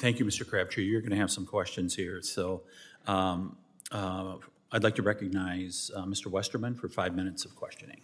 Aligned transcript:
Thank 0.00 0.18
you, 0.18 0.24
Mr. 0.24 0.48
Crabtree. 0.48 0.84
You're 0.84 1.00
going 1.00 1.12
to 1.12 1.16
have 1.16 1.30
some 1.30 1.46
questions 1.46 1.94
here. 1.94 2.20
So 2.22 2.62
um, 3.06 3.56
uh, 3.90 4.36
I'd 4.70 4.82
like 4.82 4.96
to 4.96 5.02
recognize 5.02 5.90
uh, 5.94 6.04
Mr. 6.04 6.26
Westerman 6.26 6.74
for 6.74 6.88
five 6.88 7.14
minutes 7.14 7.44
of 7.44 7.54
questioning. 7.54 8.00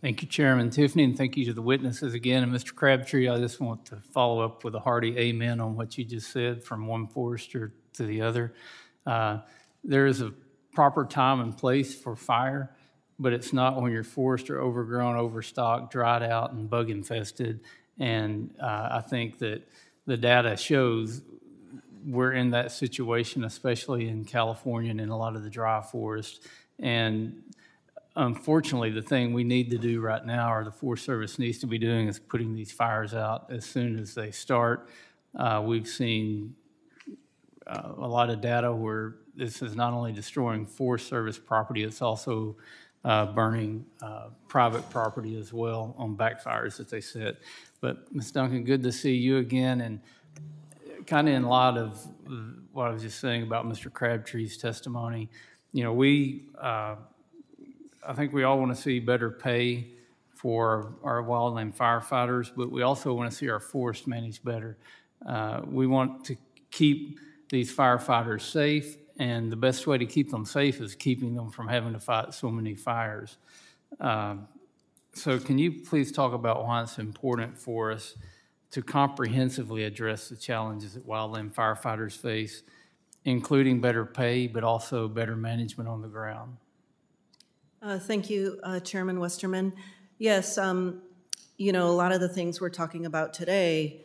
Thank 0.00 0.22
you, 0.22 0.28
Chairman 0.28 0.70
Tiffany, 0.70 1.02
and 1.02 1.16
thank 1.16 1.36
you 1.36 1.44
to 1.46 1.52
the 1.52 1.62
witnesses 1.62 2.14
again. 2.14 2.44
And 2.44 2.52
Mr. 2.52 2.72
Crabtree, 2.72 3.28
I 3.28 3.36
just 3.38 3.60
want 3.60 3.84
to 3.86 3.96
follow 3.96 4.40
up 4.40 4.62
with 4.62 4.76
a 4.76 4.80
hearty 4.80 5.18
amen 5.18 5.60
on 5.60 5.74
what 5.74 5.98
you 5.98 6.04
just 6.04 6.30
said 6.30 6.62
from 6.62 6.86
one 6.86 7.08
forester 7.08 7.74
to 7.94 8.04
the 8.04 8.20
other. 8.20 8.54
Uh, 9.04 9.40
there 9.82 10.06
is 10.06 10.20
a 10.20 10.32
proper 10.72 11.04
time 11.04 11.40
and 11.40 11.56
place 11.56 12.00
for 12.00 12.14
fire, 12.14 12.70
but 13.18 13.32
it's 13.32 13.52
not 13.52 13.82
when 13.82 13.90
your 13.90 14.04
forests 14.04 14.48
are 14.50 14.60
overgrown, 14.60 15.16
overstocked, 15.16 15.90
dried 15.92 16.22
out, 16.22 16.52
and 16.52 16.70
bug 16.70 16.90
infested. 16.90 17.60
And 17.98 18.54
uh, 18.62 18.88
I 18.92 19.00
think 19.00 19.38
that 19.38 19.68
the 20.08 20.16
data 20.16 20.56
shows 20.56 21.20
we're 22.06 22.32
in 22.32 22.50
that 22.52 22.72
situation, 22.72 23.44
especially 23.44 24.08
in 24.08 24.24
California 24.24 24.90
and 24.90 25.02
in 25.02 25.10
a 25.10 25.16
lot 25.16 25.36
of 25.36 25.42
the 25.42 25.50
dry 25.50 25.82
forests. 25.82 26.40
And 26.78 27.42
unfortunately, 28.16 28.90
the 28.90 29.02
thing 29.02 29.34
we 29.34 29.44
need 29.44 29.70
to 29.70 29.76
do 29.76 30.00
right 30.00 30.24
now, 30.24 30.50
or 30.54 30.64
the 30.64 30.72
Forest 30.72 31.04
Service 31.04 31.38
needs 31.38 31.58
to 31.58 31.66
be 31.66 31.76
doing, 31.76 32.08
is 32.08 32.18
putting 32.18 32.54
these 32.54 32.72
fires 32.72 33.12
out 33.12 33.50
as 33.50 33.66
soon 33.66 33.98
as 33.98 34.14
they 34.14 34.30
start. 34.30 34.88
Uh, 35.38 35.62
we've 35.62 35.86
seen 35.86 36.54
uh, 37.66 37.92
a 37.98 38.08
lot 38.08 38.30
of 38.30 38.40
data 38.40 38.72
where 38.72 39.16
this 39.36 39.60
is 39.60 39.76
not 39.76 39.92
only 39.92 40.12
destroying 40.12 40.64
Forest 40.64 41.06
Service 41.06 41.38
property, 41.38 41.84
it's 41.84 42.00
also 42.00 42.56
uh, 43.04 43.26
burning 43.26 43.84
uh, 44.00 44.28
private 44.48 44.88
property 44.88 45.38
as 45.38 45.52
well 45.52 45.94
on 45.98 46.16
backfires 46.16 46.78
that 46.78 46.88
they 46.88 47.02
set. 47.02 47.36
But 47.80 48.12
Ms. 48.12 48.32
Duncan, 48.32 48.64
good 48.64 48.82
to 48.82 48.92
see 48.92 49.14
you 49.14 49.38
again, 49.38 49.80
and 49.80 50.00
kind 51.06 51.28
of 51.28 51.34
in 51.34 51.44
light 51.44 51.76
of 51.76 52.04
what 52.72 52.88
I 52.88 52.90
was 52.90 53.02
just 53.02 53.20
saying 53.20 53.42
about 53.42 53.66
Mr. 53.66 53.92
Crabtree's 53.92 54.56
testimony, 54.56 55.28
you 55.72 55.84
know, 55.84 55.92
we 55.92 56.46
uh, 56.60 56.96
I 58.06 58.12
think 58.14 58.32
we 58.32 58.44
all 58.44 58.58
want 58.58 58.74
to 58.74 58.80
see 58.80 59.00
better 59.00 59.30
pay 59.30 59.88
for 60.34 60.94
our 61.02 61.22
wildland 61.22 61.76
firefighters, 61.76 62.50
but 62.56 62.70
we 62.70 62.82
also 62.82 63.12
want 63.12 63.30
to 63.30 63.36
see 63.36 63.48
our 63.50 63.60
forest 63.60 64.06
managed 64.06 64.44
better. 64.44 64.78
Uh, 65.26 65.60
we 65.66 65.86
want 65.86 66.24
to 66.24 66.36
keep 66.70 67.18
these 67.50 67.74
firefighters 67.74 68.42
safe, 68.42 68.96
and 69.18 69.50
the 69.50 69.56
best 69.56 69.86
way 69.86 69.98
to 69.98 70.06
keep 70.06 70.30
them 70.30 70.44
safe 70.44 70.80
is 70.80 70.94
keeping 70.94 71.34
them 71.34 71.50
from 71.50 71.68
having 71.68 71.92
to 71.92 72.00
fight 72.00 72.32
so 72.32 72.50
many 72.50 72.74
fires. 72.74 73.36
Um, 74.00 74.48
so, 75.18 75.38
can 75.38 75.58
you 75.58 75.72
please 75.72 76.12
talk 76.12 76.32
about 76.32 76.64
why 76.64 76.82
it's 76.82 76.98
important 76.98 77.58
for 77.58 77.90
us 77.90 78.14
to 78.70 78.82
comprehensively 78.82 79.84
address 79.84 80.28
the 80.28 80.36
challenges 80.36 80.94
that 80.94 81.06
wildland 81.06 81.52
firefighters 81.52 82.16
face, 82.16 82.62
including 83.24 83.80
better 83.80 84.04
pay, 84.04 84.46
but 84.46 84.62
also 84.62 85.08
better 85.08 85.34
management 85.34 85.88
on 85.88 86.02
the 86.02 86.08
ground? 86.08 86.56
Uh, 87.82 87.98
thank 87.98 88.30
you, 88.30 88.60
uh, 88.62 88.80
Chairman 88.80 89.18
Westerman. 89.18 89.72
Yes, 90.18 90.58
um, 90.58 91.02
you 91.56 91.72
know, 91.72 91.88
a 91.88 91.92
lot 91.92 92.12
of 92.12 92.20
the 92.20 92.28
things 92.28 92.60
we're 92.60 92.70
talking 92.70 93.06
about 93.06 93.34
today, 93.34 94.02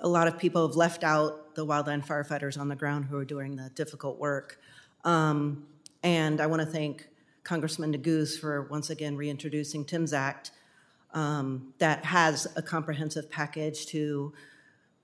a 0.00 0.08
lot 0.08 0.26
of 0.28 0.38
people 0.38 0.66
have 0.66 0.76
left 0.76 1.04
out 1.04 1.54
the 1.54 1.64
wildland 1.64 2.06
firefighters 2.06 2.58
on 2.58 2.68
the 2.68 2.76
ground 2.76 3.06
who 3.06 3.16
are 3.16 3.24
doing 3.24 3.56
the 3.56 3.70
difficult 3.74 4.18
work. 4.18 4.58
Um, 5.04 5.66
and 6.02 6.40
I 6.40 6.46
want 6.46 6.60
to 6.60 6.66
thank 6.66 7.06
Congressman 7.44 7.94
Neguse 7.94 8.38
for 8.38 8.62
once 8.62 8.90
again 8.90 9.16
reintroducing 9.16 9.84
Tim's 9.84 10.12
Act 10.12 10.50
um, 11.12 11.74
that 11.78 12.04
has 12.04 12.46
a 12.56 12.62
comprehensive 12.62 13.30
package 13.30 13.86
to 13.86 14.32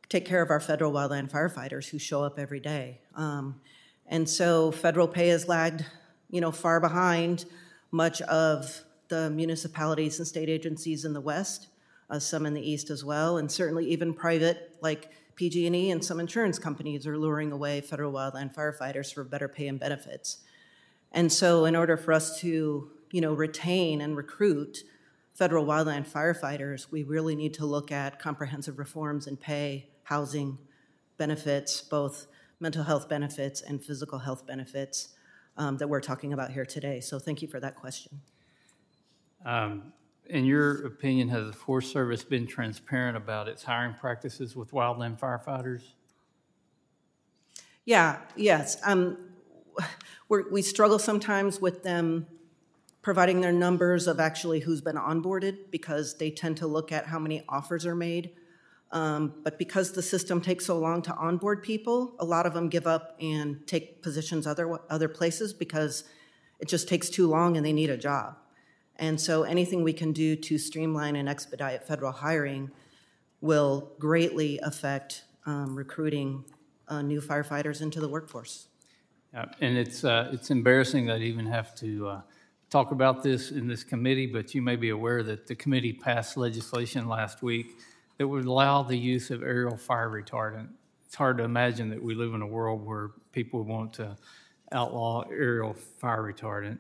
take 0.09 0.25
care 0.25 0.43
of 0.43 0.51
our 0.51 0.61
federal 0.61 0.93
wildland 0.93 1.31
firefighters 1.31 1.89
who 1.89 1.99
show 1.99 2.23
up 2.23 2.39
every 2.39 2.61
day. 2.61 3.01
Um, 3.15 3.61
and 4.07 4.29
so 4.29 4.71
federal 4.71 5.09
pay 5.09 5.29
has 5.29 5.49
lagged, 5.49 5.85
you 6.31 6.41
know, 6.41 6.53
far 6.53 6.81
behind 6.81 7.45
much 7.91 8.23
of 8.23 8.83
the 9.09 9.31
municipalities 9.31 10.19
and 10.19 10.27
state 10.27 10.49
agencies 10.49 11.05
in 11.05 11.13
the 11.13 11.21
West, 11.21 11.69
uh, 12.11 12.19
some 12.19 12.47
in 12.47 12.55
the 12.55 12.71
East 12.71 12.91
as 12.91 13.05
well, 13.05 13.39
and 13.39 13.51
certainly 13.51 13.87
even 13.87 14.15
private 14.15 14.77
like 14.81 15.11
PG&E 15.35 15.91
and 15.91 16.05
some 16.05 16.21
insurance 16.21 16.59
companies 16.59 17.07
are 17.07 17.19
luring 17.19 17.53
away 17.53 17.81
federal 17.81 18.13
wildland 18.13 18.55
firefighters 18.55 19.13
for 19.13 19.23
better 19.25 19.49
pay 19.49 19.69
and 19.69 19.79
benefits. 19.79 20.39
And 21.17 21.33
so, 21.33 21.65
in 21.65 21.75
order 21.75 21.97
for 21.97 22.13
us 22.13 22.39
to, 22.41 22.91
you 23.11 23.21
know, 23.23 23.33
retain 23.33 24.03
and 24.03 24.15
recruit 24.15 24.85
federal 25.33 25.65
wildland 25.65 26.07
firefighters, 26.07 26.93
we 26.93 27.05
really 27.05 27.35
need 27.35 27.55
to 27.55 27.65
look 27.65 27.91
at 27.91 28.19
comprehensive 28.19 28.79
reforms 28.79 29.27
in 29.27 29.39
pay, 29.39 29.89
housing, 30.05 30.59
benefits, 31.17 31.81
both 31.81 32.27
mental 32.61 32.85
health 32.85 33.09
benefits 33.09 33.63
and 33.63 33.83
physical 33.83 34.19
health 34.19 34.47
benefits 34.47 35.15
um, 35.57 35.79
that 35.79 35.89
we're 35.89 36.03
talking 36.03 36.35
about 36.35 36.51
here 36.51 36.67
today. 36.67 37.01
So 37.01 37.19
thank 37.19 37.41
you 37.41 37.49
for 37.49 37.61
that 37.61 37.77
question. 37.77 38.21
Um, 39.47 39.95
in 40.27 40.45
your 40.45 40.85
opinion, 40.85 41.29
has 41.31 41.47
the 41.47 41.53
Forest 41.55 41.93
Service 41.93 42.25
been 42.25 42.47
transparent 42.47 43.17
about 43.17 43.49
its 43.49 43.63
hiring 43.63 43.95
practices 43.95 44.55
with 44.55 44.71
wildland 44.71 45.19
firefighters? 45.19 45.83
Yeah, 47.87 48.19
yes. 48.35 48.77
Um, 48.85 49.17
we 50.29 50.63
struggle 50.63 50.99
sometimes 50.99 51.61
with 51.61 51.83
them 51.83 52.27
providing 53.03 53.41
their 53.41 53.53
numbers 53.53 54.07
of 54.07 54.19
actually 54.19 54.61
who's 54.61 54.81
been 54.81 54.97
onboarded 54.97 55.71
because 55.71 56.19
they 56.19 56.31
tend 56.31 56.57
to 56.57 56.67
look 56.67 56.91
at 56.91 57.07
how 57.07 57.19
many 57.19 57.45
offers 57.49 57.87
are 57.87 57.95
made 57.95 58.31
um, 58.93 59.35
but 59.43 59.59
because 59.59 59.93
the 59.93 60.03
system 60.03 60.41
takes 60.41 60.65
so 60.65 60.79
long 60.79 61.03
to 61.03 61.15
onboard 61.17 61.63
people, 61.63 62.15
a 62.19 62.25
lot 62.25 62.47
of 62.47 62.55
them 62.55 62.69
give 62.69 62.87
up 62.87 63.17
and 63.21 63.67
take 63.67 64.03
positions 64.03 64.47
other 64.47 64.79
other 64.89 65.09
places 65.09 65.53
because 65.53 66.05
it 66.61 66.69
just 66.69 66.89
takes 66.89 67.11
too 67.11 67.27
long 67.27 67.57
and 67.57 67.67
they 67.67 67.73
need 67.73 67.91
a 67.91 67.97
job. 67.97 68.37
And 68.97 69.21
so 69.21 69.43
anything 69.43 69.83
we 69.83 69.93
can 69.93 70.13
do 70.13 70.37
to 70.37 70.57
streamline 70.57 71.17
and 71.17 71.29
expedite 71.29 71.85
federal 71.85 72.13
hiring 72.13 72.71
will 73.41 73.93
greatly 73.99 74.59
affect 74.61 75.25
um, 75.45 75.77
recruiting 75.77 76.45
uh, 76.89 77.03
new 77.03 77.21
firefighters 77.21 77.83
into 77.83 78.01
the 78.01 78.09
workforce. 78.09 78.69
And 79.61 79.77
it's 79.77 80.03
uh, 80.05 80.31
it's 80.33 80.51
embarrassing 80.51 81.07
that 81.07 81.17
I 81.17 81.25
even 81.25 81.47
have 81.47 81.75
to 81.77 82.09
uh, 82.09 82.21
talk 82.71 82.91
about 82.91 83.23
this 83.23 83.51
in 83.51 83.69
this 83.69 83.85
committee, 83.85 84.27
but 84.27 84.55
you 84.55 84.63
may 84.63 84.77
be 84.77 84.91
aware 84.91 85.23
that 85.23 85.47
the 85.47 85.55
committee 85.55 85.93
passed 85.93 86.37
legislation 86.37 87.07
last 87.07 87.43
week 87.43 87.79
that 88.17 88.27
would 88.27 88.47
allow 88.47 88.83
the 88.83 88.97
use 88.97 89.31
of 89.31 89.43
aerial 89.43 89.77
fire 89.77 90.09
retardant. 90.09 90.69
It's 91.05 91.15
hard 91.15 91.37
to 91.39 91.45
imagine 91.45 91.91
that 91.91 92.03
we 92.03 92.15
live 92.15 92.33
in 92.33 92.41
a 92.41 92.47
world 92.47 92.85
where 92.85 93.11
people 93.33 93.63
want 93.63 93.93
to 93.95 94.17
outlaw 94.73 95.25
aerial 95.31 95.75
fire 95.75 96.23
retardant. 96.23 96.79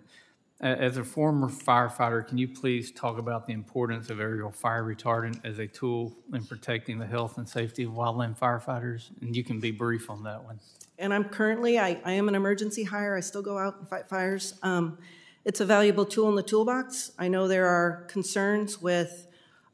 As 0.58 0.96
a 0.96 1.04
former 1.04 1.48
firefighter, 1.50 2.26
can 2.26 2.38
you 2.38 2.48
please 2.48 2.90
talk 2.90 3.18
about 3.18 3.46
the 3.46 3.52
importance 3.52 4.08
of 4.08 4.20
aerial 4.20 4.50
fire 4.50 4.82
retardant 4.82 5.38
as 5.44 5.58
a 5.58 5.66
tool 5.66 6.16
in 6.32 6.46
protecting 6.46 6.98
the 6.98 7.06
health 7.06 7.36
and 7.36 7.46
safety 7.46 7.82
of 7.82 7.90
wildland 7.90 8.38
firefighters? 8.38 9.10
And 9.20 9.36
you 9.36 9.44
can 9.44 9.60
be 9.60 9.70
brief 9.70 10.08
on 10.08 10.22
that 10.22 10.42
one. 10.42 10.58
And 10.98 11.12
I'm 11.12 11.24
currently, 11.24 11.78
I, 11.78 12.00
I 12.06 12.12
am 12.12 12.28
an 12.28 12.34
emergency 12.34 12.84
hire. 12.84 13.14
I 13.14 13.20
still 13.20 13.42
go 13.42 13.58
out 13.58 13.76
and 13.80 13.86
fight 13.86 14.08
fires. 14.08 14.54
Um, 14.62 14.96
it's 15.44 15.60
a 15.60 15.66
valuable 15.66 16.06
tool 16.06 16.30
in 16.30 16.36
the 16.36 16.42
toolbox. 16.42 17.12
I 17.18 17.28
know 17.28 17.48
there 17.48 17.66
are 17.66 18.06
concerns 18.08 18.80
with 18.80 19.26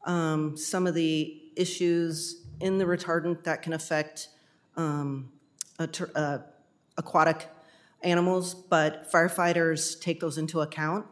um, 0.03 0.57
some 0.57 0.85
of 0.85 0.95
the 0.95 1.41
issues 1.55 2.43
in 2.59 2.77
the 2.77 2.83
retardant 2.83 3.45
that 3.45 3.61
can 3.61 3.71
affect 3.71 4.27
um, 4.75 5.31
uh, 5.79 6.39
aquatic 6.97 7.47
animals, 8.03 8.53
but 8.53 9.11
firefighters 9.11 9.99
take 9.99 10.19
those 10.19 10.37
into 10.37 10.61
account. 10.61 11.05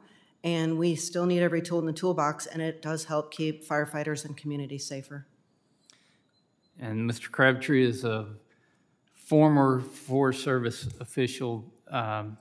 And 0.44 0.80
we 0.80 0.96
still 0.96 1.26
need 1.26 1.42
every 1.42 1.62
tool 1.62 1.80
in 1.80 1.86
the 1.86 1.94
toolbox, 1.94 2.48
and 2.48 2.62
it 2.62 2.82
does 2.82 3.06
help 3.06 3.32
keep 3.32 3.68
firefighters 3.68 4.26
and 4.26 4.36
communities 4.36 4.86
safer. 4.88 5.28
And 6.80 7.10
Mr. 7.10 7.30
Crabtree 7.30 7.86
is 7.86 8.04
a 8.04 8.28
former 9.14 9.80
Forest 9.80 10.44
Service 10.44 10.90
official. 11.00 11.72
Um, 11.90 12.38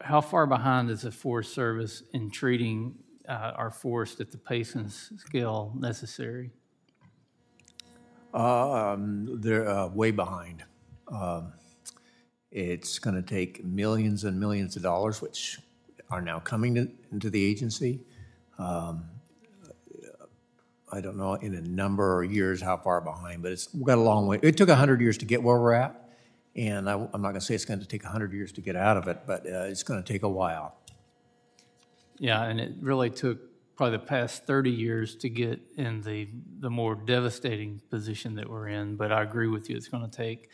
how 0.00 0.20
far 0.20 0.46
behind 0.46 0.88
is 0.90 1.02
the 1.02 1.10
Forest 1.10 1.52
Service 1.52 2.02
in 2.14 2.30
treating 2.30 2.94
uh, 3.28 3.52
are 3.54 3.70
forced 3.70 4.20
at 4.20 4.30
the 4.30 4.38
pace 4.38 4.74
and 4.74 4.90
scale 4.90 5.72
necessary? 5.78 6.50
Um, 8.34 9.40
they're 9.40 9.68
uh, 9.68 9.88
way 9.88 10.10
behind. 10.10 10.64
Um, 11.08 11.52
it's 12.52 12.98
going 12.98 13.16
to 13.16 13.22
take 13.22 13.64
millions 13.64 14.24
and 14.24 14.38
millions 14.38 14.76
of 14.76 14.82
dollars, 14.82 15.20
which 15.22 15.58
are 16.10 16.20
now 16.20 16.38
coming 16.38 16.74
to, 16.74 16.88
into 17.10 17.30
the 17.30 17.42
agency. 17.42 18.00
Um, 18.58 19.04
I 20.92 21.00
don't 21.00 21.16
know 21.16 21.34
in 21.34 21.54
a 21.54 21.62
number 21.62 22.22
of 22.22 22.30
years 22.30 22.60
how 22.60 22.76
far 22.76 23.00
behind, 23.00 23.42
but 23.42 23.50
it's 23.50 23.72
we've 23.72 23.84
got 23.84 23.96
a 23.96 24.02
long 24.02 24.26
way. 24.26 24.38
It 24.42 24.58
took 24.58 24.68
100 24.68 25.00
years 25.00 25.16
to 25.18 25.24
get 25.24 25.42
where 25.42 25.58
we're 25.58 25.72
at, 25.72 26.10
and 26.54 26.88
I, 26.88 26.92
am 26.92 27.08
not 27.12 27.22
going 27.22 27.34
to 27.36 27.40
say 27.40 27.54
it's 27.54 27.64
going 27.64 27.80
to 27.80 27.86
take 27.86 28.04
100 28.04 28.34
years 28.34 28.52
to 28.52 28.60
get 28.60 28.76
out 28.76 28.98
of 28.98 29.08
it, 29.08 29.20
but 29.26 29.46
uh, 29.46 29.62
it's 29.62 29.82
going 29.82 30.02
to 30.02 30.12
take 30.12 30.22
a 30.22 30.28
while. 30.28 30.76
Yeah, 32.18 32.44
and 32.44 32.60
it 32.60 32.74
really 32.80 33.08
took 33.08 33.38
probably 33.74 33.96
the 33.96 34.04
past 34.04 34.46
30 34.46 34.70
years 34.70 35.16
to 35.16 35.30
get 35.30 35.60
in 35.78 36.02
the, 36.02 36.28
the 36.60 36.68
more 36.68 36.94
devastating 36.94 37.80
position 37.88 38.34
that 38.34 38.48
we're 38.48 38.68
in. 38.68 38.96
But 38.96 39.12
I 39.12 39.22
agree 39.22 39.48
with 39.48 39.70
you, 39.70 39.76
it's 39.76 39.88
going 39.88 40.08
to 40.08 40.14
take, 40.14 40.50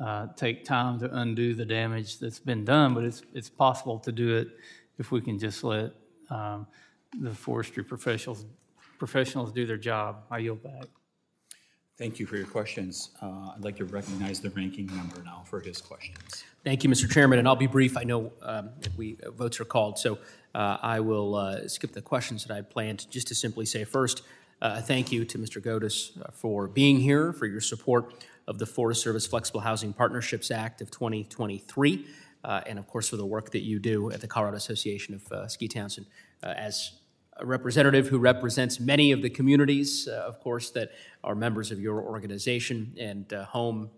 uh, 0.00 0.28
take 0.36 0.64
time 0.64 0.98
to 1.00 1.18
undo 1.18 1.54
the 1.54 1.64
damage 1.64 2.18
that's 2.18 2.38
been 2.38 2.64
done, 2.64 2.94
but 2.94 3.04
it's, 3.04 3.22
it's 3.32 3.48
possible 3.48 3.98
to 4.00 4.12
do 4.12 4.36
it 4.36 4.48
if 4.98 5.10
we 5.12 5.20
can 5.20 5.38
just 5.38 5.62
let 5.64 5.92
um, 6.30 6.66
the 7.20 7.34
forestry 7.34 7.84
professionals, 7.84 8.44
professionals 8.98 9.52
do 9.52 9.66
their 9.66 9.76
job. 9.76 10.24
I 10.30 10.38
yield 10.38 10.62
back. 10.62 10.86
Thank 11.96 12.18
you 12.18 12.26
for 12.26 12.36
your 12.36 12.46
questions. 12.46 13.10
Uh, 13.22 13.52
I'd 13.54 13.62
like 13.62 13.76
to 13.76 13.84
recognize 13.84 14.40
the 14.40 14.50
ranking 14.50 14.86
member 14.86 15.22
now 15.24 15.44
for 15.46 15.60
his 15.60 15.80
questions. 15.80 16.42
Thank 16.64 16.82
you, 16.82 16.90
Mr. 16.90 17.08
Chairman, 17.08 17.38
and 17.38 17.46
I'll 17.46 17.54
be 17.54 17.68
brief. 17.68 17.96
I 17.96 18.02
know 18.02 18.32
um, 18.42 18.70
we, 18.96 19.16
uh, 19.24 19.30
votes 19.30 19.60
are 19.60 19.64
called, 19.64 19.98
so 19.98 20.18
uh, 20.56 20.78
I 20.82 20.98
will 20.98 21.36
uh, 21.36 21.68
skip 21.68 21.92
the 21.92 22.02
questions 22.02 22.44
that 22.44 22.56
I 22.56 22.62
planned, 22.62 23.08
just 23.10 23.28
to 23.28 23.34
simply 23.34 23.64
say 23.64 23.84
first, 23.84 24.22
uh, 24.60 24.80
thank 24.80 25.12
you 25.12 25.24
to 25.24 25.38
Mr. 25.38 25.62
Godus 25.62 26.20
uh, 26.20 26.30
for 26.32 26.66
being 26.66 26.98
here, 26.98 27.32
for 27.32 27.46
your 27.46 27.60
support 27.60 28.24
of 28.46 28.58
the 28.58 28.66
Forest 28.66 29.02
Service 29.02 29.26
Flexible 29.26 29.60
Housing 29.60 29.92
Partnerships 29.92 30.50
Act 30.50 30.80
of 30.80 30.90
2023, 30.90 32.06
uh, 32.44 32.60
and 32.66 32.78
of 32.78 32.86
course 32.86 33.08
for 33.08 33.16
the 33.16 33.26
work 33.26 33.50
that 33.52 33.62
you 33.62 33.78
do 33.78 34.10
at 34.10 34.20
the 34.20 34.26
Colorado 34.26 34.56
Association 34.56 35.14
of 35.14 35.32
uh, 35.32 35.48
Ski 35.48 35.68
Towns. 35.68 35.98
And 35.98 36.06
uh, 36.42 36.48
as 36.48 36.92
a 37.36 37.46
representative 37.46 38.08
who 38.08 38.18
represents 38.18 38.78
many 38.78 39.12
of 39.12 39.22
the 39.22 39.30
communities, 39.30 40.08
uh, 40.08 40.12
of 40.26 40.40
course, 40.40 40.70
that 40.70 40.90
are 41.22 41.34
members 41.34 41.70
of 41.70 41.80
your 41.80 42.00
organization 42.00 42.94
and 42.98 43.32
uh, 43.32 43.44
home, 43.44 43.90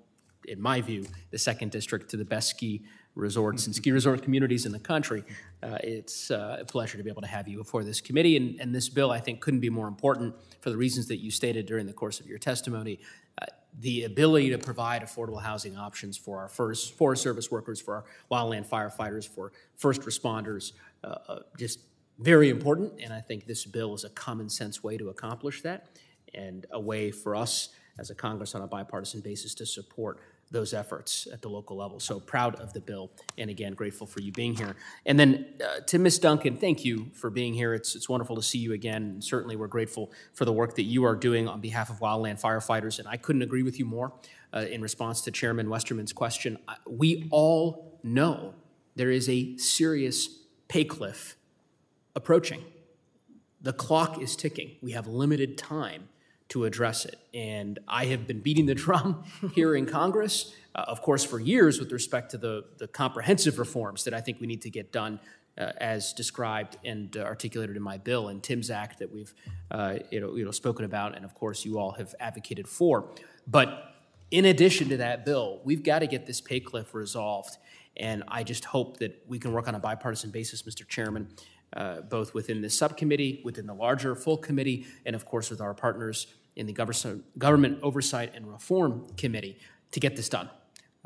in 0.47 0.61
my 0.61 0.81
view, 0.81 1.07
the 1.31 1.39
second 1.39 1.71
district 1.71 2.11
to 2.11 2.17
the 2.17 2.25
best 2.25 2.51
ski 2.51 2.85
resorts 3.15 3.67
and 3.67 3.75
ski 3.75 3.91
resort 3.91 4.23
communities 4.23 4.67
in 4.67 4.73
the 4.73 4.79
country. 4.79 5.25
Uh, 5.63 5.79
it's 5.83 6.31
uh, 6.31 6.59
a 6.61 6.65
pleasure 6.65 6.99
to 6.99 7.03
be 7.03 7.11
able 7.11 7.23
to 7.23 7.29
have 7.29 7.49
you 7.49 7.57
before 7.57 7.83
this 7.83 8.01
committee. 8.01 8.37
And, 8.37 8.61
and 8.61 8.75
this 8.75 8.89
bill, 8.89 9.11
I 9.11 9.21
think, 9.21 9.41
couldn't 9.41 9.61
be 9.61 9.71
more 9.71 9.89
important 9.89 10.35
for 10.61 10.71
the 10.71 10.77
reasons 10.77 11.09
that 11.09 11.17
you 11.17 11.31
stated 11.31 11.67
during 11.67 11.87
the 11.87 11.95
course 11.95 12.21
of 12.21 12.27
your 12.27 12.39
testimony. 12.39 13.01
Uh, 13.41 13.47
the 13.81 14.05
ability 14.05 14.51
to 14.51 14.59
provide 14.59 15.03
affordable 15.03 15.41
housing 15.41 15.77
options 15.77 16.17
for 16.17 16.39
our 16.39 16.49
first 16.49 16.95
Forest 16.95 17.23
Service 17.23 17.51
workers, 17.51 17.81
for 17.81 17.97
our 17.97 18.05
wildland 18.31 18.67
firefighters, 18.67 19.29
for 19.29 19.53
first 19.77 20.03
responders, 20.03 20.73
uh, 21.05 21.17
uh, 21.29 21.39
just 21.59 21.81
very 22.19 22.49
important, 22.49 22.93
and 23.01 23.13
I 23.13 23.21
think 23.21 23.47
this 23.47 23.67
bill 23.67 23.95
is 23.95 24.05
a 24.05 24.11
common 24.11 24.49
sense 24.49 24.83
way 24.83 24.97
to 24.97 25.11
accomplish 25.11 25.61
that 25.63 25.89
and 26.35 26.67
a 26.71 26.81
way 26.81 27.11
for 27.11 27.37
us 27.37 27.71
as 27.99 28.11
a 28.11 28.15
Congress 28.15 28.55
on 28.55 28.63
a 28.63 28.67
bipartisan 28.67 29.21
basis 29.21 29.55
to 29.55 29.67
support 29.67 30.21
those 30.51 30.73
efforts 30.73 31.27
at 31.33 31.43
the 31.43 31.49
local 31.49 31.77
level. 31.77 31.99
So 31.99 32.21
proud 32.21 32.57
of 32.57 32.73
the 32.73 32.81
bill, 32.81 33.11
and 33.37 33.51
again, 33.51 33.75
grateful 33.75 34.07
for 34.07 34.21
you 34.21 34.33
being 34.33 34.55
here. 34.55 34.77
And 35.05 35.19
then 35.19 35.47
uh, 35.63 35.81
to 35.87 35.99
Ms. 35.99 36.19
Duncan, 36.19 36.57
thank 36.57 36.85
you 36.85 37.11
for 37.15 37.31
being 37.31 37.53
here. 37.53 37.75
It's, 37.75 37.95
it's 37.97 38.09
wonderful 38.09 38.37
to 38.37 38.43
see 38.43 38.59
you 38.59 38.73
again. 38.73 39.21
Certainly, 39.21 39.57
we're 39.57 39.67
grateful 39.67 40.13
for 40.35 40.45
the 40.45 40.53
work 40.53 40.77
that 40.77 40.85
you 40.85 41.05
are 41.05 41.17
doing 41.17 41.49
on 41.49 41.61
behalf 41.61 41.91
of 41.91 41.99
wildland 41.99 42.41
firefighters, 42.41 42.99
and 42.99 43.09
I 43.09 43.17
couldn't 43.17 43.43
agree 43.43 43.63
with 43.63 43.79
you 43.79 43.85
more 43.85 44.13
uh, 44.55 44.61
in 44.61 44.81
response 44.81 45.21
to 45.23 45.31
Chairman 45.31 45.69
Westerman's 45.69 46.13
question. 46.13 46.59
We 46.89 47.29
all 47.31 47.99
know 48.03 48.55
there 48.95 49.11
is 49.11 49.29
a 49.29 49.57
serious 49.57 50.29
pay 50.69 50.85
cliff 50.85 51.37
approaching. 52.15 52.65
The 53.61 53.73
clock 53.73 54.23
is 54.23 54.37
ticking. 54.37 54.77
We 54.81 54.93
have 54.93 55.07
limited 55.07 55.59
time 55.59 56.09
to 56.49 56.65
address 56.65 57.05
it. 57.05 57.19
And 57.35 57.79
I 57.89 58.07
have 58.07 58.27
been 58.27 58.41
beating 58.41 58.67
the 58.67 58.75
drum 58.87 59.25
here 59.55 59.75
in 59.75 59.87
Congress, 59.87 60.55
uh, 60.75 60.85
of 60.89 61.03
course, 61.03 61.25
for 61.25 61.41
years 61.41 61.81
with 61.81 61.93
respect 61.93 62.31
to 62.33 62.39
the, 62.39 62.65
the 62.79 62.89
comprehensive 62.89 63.59
reforms 63.59 64.05
that 64.05 64.15
I 64.15 64.21
think 64.21 64.41
we 64.41 64.47
need 64.47 64.63
to 64.63 64.71
get 64.71 64.93
done 64.93 65.21
uh, 65.59 65.73
as 65.79 66.13
described 66.13 66.77
and 66.85 67.17
uh, 67.17 67.21
articulated 67.21 67.77
in 67.77 67.83
my 67.83 67.97
bill 67.97 68.29
and 68.29 68.43
Tim's 68.43 68.71
Act 68.71 68.99
that 68.99 69.11
we've 69.11 69.33
uh, 69.71 69.99
you 70.11 70.21
know, 70.21 70.37
you 70.37 70.45
know, 70.45 70.51
spoken 70.51 70.85
about, 70.85 71.17
and 71.17 71.25
of 71.25 71.35
course, 71.35 71.65
you 71.65 71.79
all 71.79 71.93
have 71.93 72.15
advocated 72.21 72.69
for. 72.69 73.11
But 73.47 73.95
in 74.31 74.45
addition 74.45 74.89
to 74.91 74.97
that 74.99 75.25
bill, 75.25 75.61
we've 75.65 75.83
got 75.83 76.01
to 76.01 76.07
get 76.07 76.27
this 76.27 76.41
pay 76.41 76.61
cliff 76.61 76.95
resolved. 76.95 77.57
And 77.97 78.23
I 78.29 78.43
just 78.43 78.67
hope 78.67 78.99
that 78.99 79.23
we 79.27 79.39
can 79.39 79.53
work 79.53 79.69
on 79.69 79.75
a 79.75 79.79
bipartisan 79.79 80.31
basis, 80.31 80.63
Mr. 80.63 80.87
Chairman, 80.87 81.29
uh, 81.75 82.01
both 82.03 82.35
within 82.35 82.63
this 82.63 82.77
subcommittee, 82.79 83.41
within 83.45 83.67
the 83.67 83.75
larger 83.75 84.15
full 84.15 84.37
committee, 84.37 84.87
and 85.05 85.17
of 85.17 85.25
course 85.25 85.51
with 85.51 85.61
our 85.61 85.75
partners 85.75 86.27
in 86.57 86.67
the 86.67 86.73
Government 87.39 87.79
Oversight 87.83 88.33
and 88.35 88.47
Reform 88.47 89.07
Committee 89.17 89.59
to 89.93 90.01
get 90.01 90.17
this 90.17 90.29
done. 90.29 90.49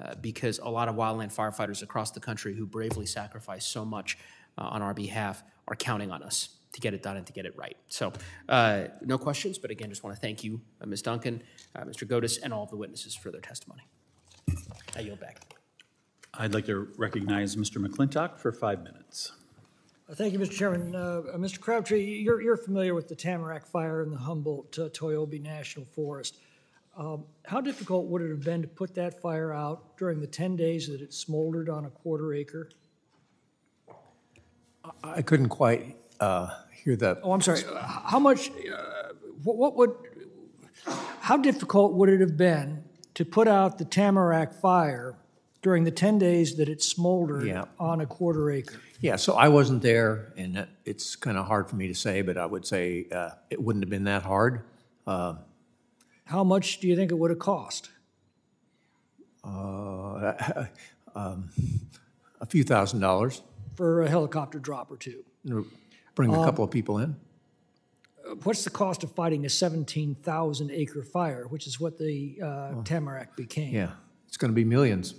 Uh, 0.00 0.14
because 0.22 0.58
a 0.60 0.68
lot 0.68 0.88
of 0.88 0.94
wildland 0.94 1.34
firefighters 1.34 1.82
across 1.82 2.10
the 2.10 2.20
country 2.20 2.54
who 2.54 2.64
bravely 2.64 3.04
sacrifice 3.04 3.66
so 3.66 3.84
much 3.84 4.16
uh, 4.56 4.62
on 4.62 4.80
our 4.80 4.94
behalf 4.94 5.42
are 5.68 5.76
counting 5.76 6.10
on 6.10 6.22
us 6.22 6.56
to 6.72 6.80
get 6.80 6.94
it 6.94 7.02
done 7.02 7.16
and 7.16 7.26
to 7.26 7.32
get 7.32 7.44
it 7.44 7.54
right. 7.56 7.76
So, 7.88 8.12
uh, 8.48 8.84
no 9.02 9.18
questions, 9.18 9.58
but 9.58 9.70
again, 9.70 9.90
just 9.90 10.02
want 10.02 10.16
to 10.16 10.20
thank 10.20 10.42
you, 10.42 10.60
uh, 10.80 10.86
Ms. 10.86 11.02
Duncan, 11.02 11.42
uh, 11.76 11.82
Mr. 11.82 12.06
Godus, 12.08 12.38
and 12.42 12.52
all 12.52 12.62
of 12.62 12.70
the 12.70 12.76
witnesses 12.76 13.14
for 13.14 13.30
their 13.30 13.40
testimony. 13.40 13.82
I 14.96 15.00
yield 15.00 15.20
back. 15.20 15.54
I'd 16.34 16.54
like 16.54 16.66
to 16.66 16.88
recognize 16.96 17.56
Mr. 17.56 17.84
McClintock 17.84 18.38
for 18.38 18.52
five 18.52 18.82
minutes. 18.82 19.32
Uh, 20.10 20.14
Thank 20.14 20.32
you, 20.32 20.38
Mr. 20.38 20.50
Chairman. 20.50 20.94
Uh, 20.94 21.22
uh, 21.32 21.36
Mr. 21.36 21.60
Crabtree, 21.60 22.02
you're, 22.02 22.40
you're 22.40 22.56
familiar 22.56 22.94
with 22.94 23.08
the 23.08 23.14
Tamarack 23.14 23.64
Fire 23.64 24.02
in 24.02 24.10
the 24.10 24.18
Humboldt 24.18 24.76
uh, 24.78 24.88
Toiyabe 24.88 25.40
National 25.40 25.86
Forest. 25.86 26.38
Um, 26.96 27.24
How 27.44 27.60
difficult 27.60 28.06
would 28.06 28.22
it 28.22 28.30
have 28.30 28.42
been 28.42 28.62
to 28.62 28.68
put 28.68 28.94
that 28.96 29.20
fire 29.20 29.52
out 29.52 29.96
during 29.96 30.20
the 30.20 30.26
10 30.26 30.56
days 30.56 30.88
that 30.88 31.00
it 31.00 31.14
smoldered 31.14 31.68
on 31.68 31.84
a 31.84 31.90
quarter 31.90 32.34
acre? 32.34 32.70
I 35.04 35.22
couldn't 35.22 35.50
quite 35.50 35.96
uh, 36.18 36.48
hear 36.72 36.96
that. 36.96 37.20
Oh, 37.22 37.32
I'm 37.32 37.40
sorry, 37.40 37.60
how 37.80 38.18
much, 38.18 38.50
uh, 38.50 39.12
what 39.44 39.56
what 39.56 39.76
would, 39.76 39.94
how 41.20 41.36
difficult 41.36 41.92
would 41.92 42.08
it 42.08 42.20
have 42.20 42.36
been 42.36 42.82
to 43.14 43.24
put 43.24 43.46
out 43.46 43.78
the 43.78 43.84
Tamarack 43.84 44.54
Fire 44.54 45.16
during 45.62 45.84
the 45.84 45.90
10 45.90 46.18
days 46.18 46.56
that 46.56 46.68
it 46.68 46.82
smoldered 46.82 47.46
Yeah. 47.46 47.64
on 47.78 48.00
a 48.00 48.06
quarter 48.06 48.50
acre? 48.50 48.80
Yeah, 49.00 49.16
so 49.16 49.34
I 49.34 49.48
wasn't 49.48 49.82
there, 49.82 50.32
and 50.36 50.56
that- 50.56 50.68
it's 50.84 51.16
kind 51.16 51.36
of 51.36 51.46
hard 51.46 51.68
for 51.68 51.76
me 51.76 51.88
to 51.88 51.94
say, 51.94 52.22
but 52.22 52.36
I 52.38 52.46
would 52.46 52.66
say 52.66 53.06
uh, 53.12 53.30
it 53.50 53.62
wouldn't 53.62 53.82
have 53.84 53.90
been 53.90 54.04
that 54.04 54.22
hard. 54.22 54.62
How 55.06 56.44
much 56.44 56.78
do 56.78 56.86
you 56.86 56.94
think 56.94 57.10
it 57.10 57.14
would 57.18 57.30
have 57.30 57.40
cost? 57.40 57.90
Uh, 59.42 60.66
um, 61.14 61.50
A 62.40 62.46
few 62.46 62.62
thousand 62.64 63.00
dollars, 63.00 63.42
For 63.74 64.02
a 64.02 64.08
helicopter 64.08 64.58
drop 64.58 64.90
or 64.90 64.96
two? 64.96 65.24
bring 66.14 66.30
Um, 66.32 66.40
a 66.40 66.44
couple 66.44 66.64
of 66.64 66.70
people 66.70 66.98
in. 66.98 67.16
What's 68.44 68.62
the 68.64 68.70
cost 68.70 69.02
of 69.02 69.10
fighting 69.12 69.44
a 69.44 69.48
17,000 69.48 70.70
acre 70.70 71.02
fire, 71.02 71.46
which 71.48 71.66
is 71.66 71.80
what 71.80 71.98
the 71.98 72.38
uh, 72.42 72.82
Tamarack 72.84 73.34
became? 73.36 73.74
Yeah, 73.74 73.92
it's 74.28 74.36
going 74.36 74.50
to 74.52 74.54
be 74.54 74.64
millions. 74.64 75.14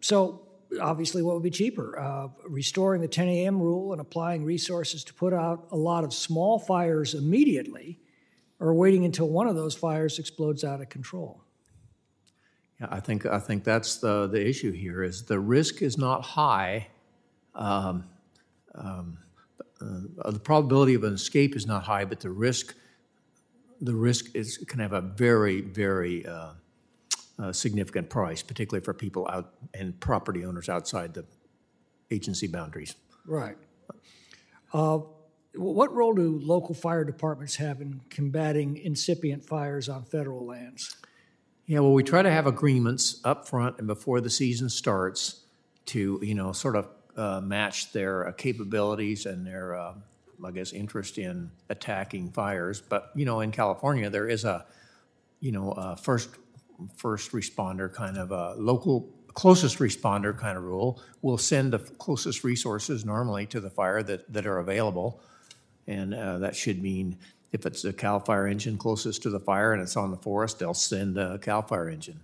So 0.00 0.42
obviously, 0.80 1.22
what 1.22 1.34
would 1.34 1.42
be 1.42 1.50
cheaper? 1.50 1.98
Uh, 1.98 2.28
restoring 2.48 3.00
the 3.00 3.08
10 3.08 3.28
a.m. 3.28 3.60
rule 3.60 3.92
and 3.92 4.00
applying 4.00 4.44
resources 4.44 5.04
to 5.04 5.14
put 5.14 5.32
out 5.32 5.66
a 5.72 5.76
lot 5.76 6.04
of 6.04 6.12
small 6.12 6.58
fires 6.58 7.14
immediately, 7.14 7.98
or 8.58 8.74
waiting 8.74 9.04
until 9.04 9.28
one 9.28 9.46
of 9.46 9.56
those 9.56 9.74
fires 9.74 10.18
explodes 10.18 10.64
out 10.64 10.80
of 10.80 10.88
control? 10.88 11.42
Yeah, 12.80 12.88
I 12.90 13.00
think, 13.00 13.26
I 13.26 13.38
think 13.38 13.64
that's 13.64 13.96
the, 13.96 14.26
the 14.26 14.46
issue 14.46 14.72
here, 14.72 15.02
is 15.02 15.22
the 15.22 15.38
risk 15.38 15.82
is 15.82 15.98
not 15.98 16.22
high. 16.22 16.88
Um, 17.54 18.04
um, 18.74 19.18
uh, 19.80 20.30
The 20.30 20.38
probability 20.38 20.94
of 20.94 21.04
an 21.04 21.14
escape 21.14 21.56
is 21.56 21.66
not 21.66 21.82
high, 21.82 22.04
but 22.04 22.20
the 22.20 22.30
risk, 22.30 22.74
the 23.80 23.94
risk 23.94 24.34
is, 24.34 24.58
can 24.58 24.78
have 24.80 24.92
a 24.92 25.00
very, 25.00 25.62
very 25.62 26.26
uh, 26.26 26.52
uh, 27.40 27.52
significant 27.52 28.10
price, 28.10 28.42
particularly 28.42 28.84
for 28.84 28.94
people 28.94 29.26
out, 29.30 29.54
and 29.74 29.98
property 30.00 30.44
owners 30.44 30.68
outside 30.68 31.14
the 31.14 31.24
agency 32.10 32.46
boundaries. 32.46 32.94
Right. 33.26 33.56
Uh, 34.72 35.00
what 35.54 35.92
role 35.92 36.14
do 36.14 36.38
local 36.42 36.74
fire 36.74 37.04
departments 37.04 37.56
have 37.56 37.80
in 37.80 38.02
combating 38.10 38.76
incipient 38.76 39.44
fires 39.44 39.88
on 39.88 40.04
federal 40.04 40.46
lands? 40.46 40.96
Yeah, 41.66 41.80
well, 41.80 41.92
we 41.92 42.02
try 42.02 42.22
to 42.22 42.30
have 42.30 42.46
agreements 42.46 43.20
up 43.24 43.48
front 43.48 43.78
and 43.78 43.86
before 43.86 44.20
the 44.20 44.30
season 44.30 44.68
starts 44.68 45.44
to, 45.86 46.20
you 46.22 46.34
know, 46.34 46.52
sort 46.52 46.76
of 46.76 46.88
uh, 47.16 47.40
match 47.40 47.92
their 47.92 48.28
uh, 48.28 48.32
capabilities 48.32 49.26
and 49.26 49.46
their, 49.46 49.76
uh, 49.76 49.94
I 50.44 50.50
guess, 50.52 50.72
interest 50.72 51.18
in 51.18 51.50
attacking 51.68 52.32
fires. 52.32 52.80
But, 52.80 53.10
you 53.14 53.24
know, 53.24 53.40
in 53.40 53.50
California, 53.50 54.10
there 54.10 54.28
is 54.28 54.44
a, 54.44 54.66
you 55.40 55.52
know, 55.52 55.72
a 55.72 55.96
first, 55.96 56.30
first 56.96 57.32
responder 57.32 57.92
kind 57.92 58.16
of 58.16 58.30
a 58.30 58.54
local, 58.56 59.12
closest 59.34 59.78
responder 59.78 60.36
kind 60.36 60.56
of 60.56 60.64
rule. 60.64 61.02
We'll 61.22 61.38
send 61.38 61.72
the 61.72 61.78
closest 61.78 62.44
resources 62.44 63.04
normally 63.04 63.46
to 63.46 63.60
the 63.60 63.70
fire 63.70 64.02
that, 64.02 64.32
that 64.32 64.46
are 64.46 64.58
available. 64.58 65.22
And 65.86 66.14
uh, 66.14 66.38
that 66.38 66.54
should 66.54 66.82
mean 66.82 67.18
if 67.52 67.66
it's 67.66 67.84
a 67.84 67.92
CAL 67.92 68.20
FIRE 68.20 68.46
engine 68.46 68.78
closest 68.78 69.22
to 69.22 69.30
the 69.30 69.40
fire 69.40 69.72
and 69.72 69.82
it's 69.82 69.96
on 69.96 70.10
the 70.10 70.16
forest, 70.16 70.58
they'll 70.58 70.74
send 70.74 71.18
a 71.18 71.38
CAL 71.38 71.62
FIRE 71.62 71.88
engine. 71.88 72.20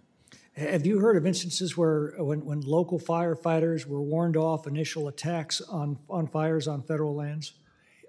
Have 0.57 0.87
you 0.87 1.01
heard 1.01 1.17
of 1.17 1.27
instances 1.27 1.77
where, 1.77 2.15
uh, 2.19 2.25
when, 2.25 2.45
when 2.45 2.61
local 2.63 2.99
firefighters 2.99 3.87
were 3.87 4.01
warned 4.01 4.39
off 4.39 4.67
initial 4.67 5.09
attacks 5.09 5.61
on, 5.61 5.99
on 6.09 6.27
fires 6.27 6.67
on 6.67 6.83
federal 6.83 7.15
lands? 7.15 7.53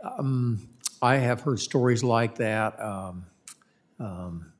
Um, 0.01 0.69
I 1.01 1.17
have 1.17 1.41
heard 1.41 1.59
stories 1.59 2.03
like 2.03 2.35
that, 2.35 2.79
um, 2.81 3.25
um, 3.99 4.53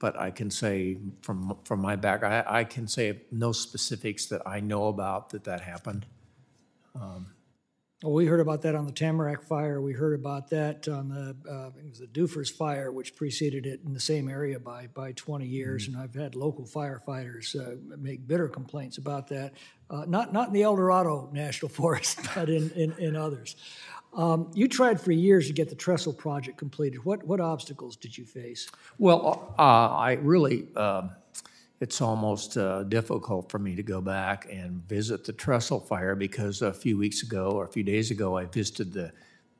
but 0.00 0.18
I 0.18 0.30
can 0.30 0.50
say 0.50 0.96
from, 1.22 1.56
from 1.64 1.80
my 1.80 1.94
back, 1.94 2.24
I, 2.24 2.42
I 2.46 2.64
can 2.64 2.88
say 2.88 3.20
no 3.30 3.52
specifics 3.52 4.26
that 4.26 4.42
I 4.46 4.58
know 4.58 4.88
about 4.88 5.30
that 5.30 5.44
that 5.44 5.60
happened. 5.60 6.06
Well, 8.02 8.14
we 8.14 8.24
heard 8.24 8.40
about 8.40 8.62
that 8.62 8.74
on 8.74 8.86
the 8.86 8.92
Tamarack 8.92 9.42
fire. 9.42 9.82
We 9.82 9.92
heard 9.92 10.18
about 10.18 10.48
that 10.50 10.88
on 10.88 11.10
the, 11.10 11.36
uh, 11.50 11.70
it 11.78 11.86
was 11.86 11.98
the 11.98 12.06
Dufers 12.06 12.50
fire, 12.50 12.90
which 12.90 13.14
preceded 13.14 13.66
it 13.66 13.80
in 13.84 13.92
the 13.92 14.00
same 14.00 14.30
area 14.30 14.58
by, 14.58 14.86
by 14.94 15.12
20 15.12 15.44
years. 15.44 15.86
And 15.86 15.98
I've 15.98 16.14
had 16.14 16.34
local 16.34 16.64
firefighters 16.64 17.54
uh, 17.54 17.76
make 17.98 18.26
bitter 18.26 18.48
complaints 18.48 18.96
about 18.96 19.28
that. 19.28 19.52
Uh, 19.90 20.06
not, 20.08 20.32
not 20.32 20.48
in 20.48 20.54
the 20.54 20.62
Eldorado 20.62 21.28
National 21.30 21.68
Forest, 21.80 22.20
but 22.34 22.48
in, 22.48 22.70
in, 22.70 22.92
in 22.92 23.16
others. 23.16 23.54
Um, 24.12 24.50
you 24.54 24.66
tried 24.66 25.00
for 25.00 25.12
years 25.12 25.46
to 25.46 25.52
get 25.52 25.68
the 25.68 25.76
trestle 25.76 26.12
project 26.12 26.58
completed. 26.58 27.04
What, 27.04 27.24
what 27.24 27.40
obstacles 27.40 27.96
did 27.96 28.16
you 28.16 28.24
face? 28.24 28.68
Well, 28.98 29.54
uh, 29.58 29.62
I 29.62 30.18
really, 30.20 30.66
um, 30.76 31.10
it's 31.80 32.00
almost 32.00 32.56
uh, 32.56 32.82
difficult 32.84 33.50
for 33.50 33.58
me 33.58 33.76
to 33.76 33.82
go 33.82 34.00
back 34.00 34.46
and 34.50 34.86
visit 34.88 35.24
the 35.24 35.32
trestle 35.32 35.80
fire 35.80 36.14
because 36.14 36.60
a 36.62 36.72
few 36.72 36.98
weeks 36.98 37.22
ago 37.22 37.52
or 37.52 37.64
a 37.64 37.68
few 37.68 37.84
days 37.84 38.10
ago, 38.10 38.36
I 38.36 38.46
visited 38.46 38.92
the, 38.92 39.12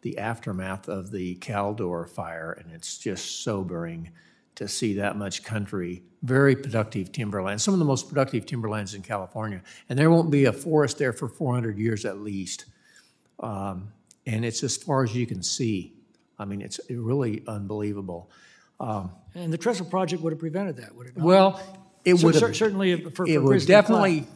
the 0.03 0.19
aftermath 0.19 0.89
of 0.89 1.11
the 1.11 1.37
Caldor 1.37 2.09
fire, 2.09 2.53
and 2.53 2.73
it's 2.73 2.99
just 2.99 3.45
sobering 3.45 4.11
to 4.57 4.69
see 4.69 4.95
that 4.95 5.17
much 5.17 5.43
country, 5.45 6.03
very 6.23 6.55
productive 6.57 7.13
timberland, 7.13 7.61
some 7.61 7.73
of 7.73 7.79
the 7.79 7.87
most 7.87 8.09
productive 8.09 8.45
timberlands 8.45 8.95
in 8.95 9.01
California. 9.01 9.63
And 9.89 9.99
there 9.99 10.11
won't 10.11 10.31
be 10.31 10.45
a 10.45 10.53
forest 10.53 10.99
there 10.99 11.13
for 11.13 11.29
400 11.29 11.79
years 11.79 12.05
at 12.05 12.19
least. 12.19 12.67
Um, 13.39 13.93
and 14.27 14.45
it's 14.45 14.63
as 14.63 14.77
far 14.77 15.03
as 15.05 15.15
you 15.15 15.27
can 15.27 15.43
see. 15.43 15.95
I 16.39 16.45
mean, 16.45 16.63
it's 16.63 16.81
really 16.91 17.43
unbelievable. 17.47 18.31
And 18.81 19.53
the 19.53 19.59
trestle 19.59 19.87
project 19.87 20.23
would 20.23 20.33
have 20.33 20.41
prevented 20.41 20.77
that, 20.79 20.95
would 20.95 21.09
it 21.09 21.17
not? 21.17 21.25
Well, 21.27 21.61
it 22.05 22.17
Cer- 22.17 22.27
would 22.27 22.35
cer- 22.35 22.47
have, 22.49 22.57
Certainly 22.57 23.03
for, 23.05 23.11
for 23.11 23.29
it 23.29 23.43
would 23.43 23.67
definitely, 23.67 24.27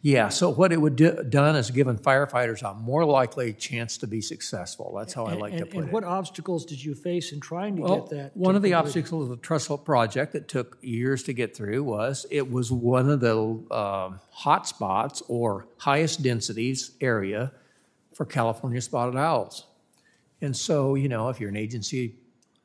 yeah. 0.00 0.30
So 0.30 0.48
what 0.48 0.72
it 0.72 0.80
would 0.80 0.96
do, 0.96 1.22
done 1.22 1.54
is 1.56 1.70
given 1.70 1.98
firefighters 1.98 2.62
a 2.68 2.72
more 2.74 3.04
likely 3.04 3.52
chance 3.52 3.98
to 3.98 4.06
be 4.06 4.22
successful. 4.22 4.94
That's 4.96 5.12
how 5.12 5.26
I 5.26 5.34
like 5.34 5.52
to 5.52 5.58
And, 5.58 5.66
put 5.66 5.74
and 5.74 5.80
it. 5.80 5.84
And 5.84 5.92
what 5.92 6.04
obstacles 6.04 6.64
did 6.64 6.82
you 6.82 6.94
face 6.94 7.32
in 7.32 7.40
trying 7.40 7.76
to 7.76 7.82
Well, 7.82 8.00
get 8.00 8.10
that? 8.10 8.36
one 8.36 8.56
of 8.56 8.62
the 8.62 8.72
obstacles 8.72 9.24
of 9.24 9.28
the 9.28 9.36
Trestle 9.36 9.76
project 9.78 10.32
that 10.32 10.48
took 10.48 10.78
years 10.80 11.22
to 11.24 11.34
get 11.34 11.54
through 11.54 11.84
was 11.84 12.24
it 12.30 12.50
was 12.50 12.72
one 12.72 13.10
of 13.10 13.20
the 13.20 13.36
um, 13.70 14.20
hot 14.30 14.66
spots 14.66 15.22
or 15.28 15.66
highest 15.76 16.22
densities 16.22 16.92
area 17.02 17.52
for 18.20 18.26
California 18.26 18.82
spotted 18.82 19.16
owls. 19.16 19.64
And 20.42 20.54
so, 20.54 20.94
you 20.94 21.08
know, 21.08 21.30
if 21.30 21.40
you're 21.40 21.48
an 21.48 21.56
agency 21.56 22.16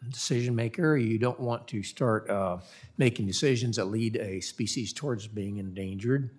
decision 0.10 0.54
maker, 0.54 0.98
you 0.98 1.18
don't 1.18 1.40
want 1.40 1.66
to 1.70 1.82
start 1.82 2.30
uh, 2.30 2.58
making 2.98 3.26
decisions 3.26 3.78
that 3.78 3.86
lead 3.86 4.18
a 4.18 4.42
species 4.42 4.92
towards 4.92 5.30
being 5.30 5.56
endangered. 5.56 6.30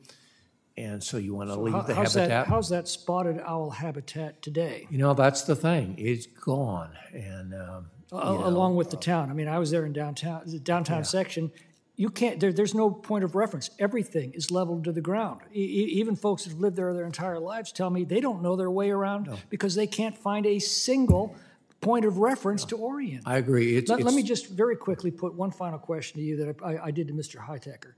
And 0.77 1.03
so 1.03 1.17
you 1.17 1.35
want 1.35 1.49
to 1.49 1.59
leave 1.59 1.73
How- 1.73 1.81
the 1.81 1.95
how's 1.95 2.13
that- 2.13 2.31
habitat. 2.31 2.47
How's 2.49 2.69
that 2.69 2.89
spotted 2.89 3.41
owl 3.47 3.71
habitat 3.71 4.43
today? 4.43 4.87
you 4.91 4.99
know, 4.99 5.15
that's 5.15 5.45
the 5.45 5.57
thing. 5.57 5.95
It's 5.97 6.27
gone. 6.27 6.91
And 7.15 7.55
um, 7.55 7.87
along 8.13 8.77
with 8.77 8.91
the 8.91 8.99
town. 8.99 9.31
I 9.31 9.33
mean, 9.33 9.49
I 9.49 9.59
was 9.59 9.71
there 9.71 9.87
in 9.87 9.95
downtown, 9.95 10.43
the 10.45 10.59
downtown 10.59 11.05
section. 11.05 11.51
You 11.97 12.11
can't, 12.11 12.39
there, 12.41 12.53
there's 12.53 12.75
no 12.75 12.91
point 12.91 13.25
of 13.25 13.35
reference. 13.35 13.71
Everything 13.79 14.33
is 14.35 14.51
leveled 14.51 14.85
to 14.85 14.93
the 14.93 15.01
ground. 15.01 15.41
E- 15.55 15.61
even 15.95 16.15
folks 16.15 16.45
that 16.45 16.51
have 16.51 16.61
lived 16.61 16.77
there 16.77 16.93
their 16.93 17.07
entire 17.07 17.39
lives 17.39 17.73
tell 17.73 17.89
me 17.89 18.05
they 18.05 18.21
don't 18.21 18.43
know 18.43 18.55
their 18.55 18.71
way 18.71 18.91
around 18.91 19.31
because 19.49 19.75
they 19.75 19.87
can't 19.87 20.17
find 20.17 20.45
a 20.45 20.59
single 20.59 21.35
point 21.81 22.05
of 22.05 22.19
reference 22.19 22.65
to 22.67 22.77
orient. 22.77 23.23
I 23.27 23.39
agree. 23.39 23.77
It's, 23.77 23.91
Let, 23.91 24.03
let 24.03 24.15
me 24.15 24.23
just 24.23 24.49
very 24.51 24.77
quickly 24.77 25.11
put 25.11 25.35
one 25.35 25.51
final 25.51 25.79
question 25.79 26.21
to 26.21 26.27
you 26.27 26.37
that 26.37 26.57
I, 26.63 26.87
I 26.87 26.91
did 26.91 27.09
to 27.09 27.15
Mr. 27.15 27.37
Hightaker. 27.37 27.93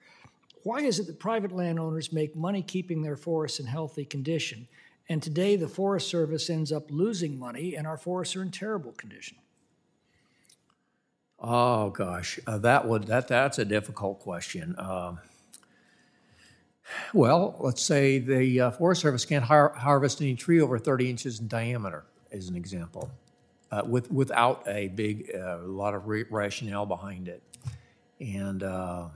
Why 0.62 0.80
is 0.80 0.98
it 0.98 1.06
that 1.06 1.18
private 1.18 1.52
landowners 1.52 2.12
make 2.12 2.36
money 2.36 2.62
keeping 2.62 3.02
their 3.02 3.16
forests 3.16 3.58
in 3.58 3.66
healthy 3.66 4.04
condition, 4.04 4.68
and 5.08 5.22
today 5.22 5.56
the 5.56 5.68
Forest 5.68 6.08
Service 6.08 6.50
ends 6.50 6.70
up 6.70 6.90
losing 6.90 7.38
money 7.38 7.74
and 7.74 7.86
our 7.86 7.96
forests 7.96 8.36
are 8.36 8.42
in 8.42 8.50
terrible 8.50 8.92
condition? 8.92 9.38
Oh 11.40 11.90
gosh, 11.90 12.40
uh, 12.47 12.59
that 12.59 12.87
would 12.88 13.04
that 13.04 13.28
that's 13.28 13.59
a 13.59 13.64
difficult 13.64 14.18
question. 14.21 14.75
Um, 14.78 15.21
well, 17.12 17.54
let's 17.61 17.83
say 17.83 18.18
the 18.18 18.61
uh, 18.61 18.71
Forest 18.73 19.02
Service 19.02 19.25
can't 19.25 19.45
har- 19.45 19.75
harvest 19.76 20.21
any 20.21 20.35
tree 20.35 20.61
over 20.61 20.78
30 20.78 21.11
inches 21.11 21.38
in 21.38 21.47
diameter, 21.49 22.04
as 22.33 22.49
an 22.49 22.57
example, 22.57 23.11
uh, 23.71 23.83
with 23.87 24.11
without 24.11 24.64
a 24.66 24.88
big 24.88 25.30
uh, 25.35 25.59
lot 25.64 25.95
of 25.95 26.09
ra- 26.09 26.23
rationale 26.30 26.87
behind 26.87 27.28
it, 27.28 27.42
and 28.21 28.62
uh, 28.62 29.07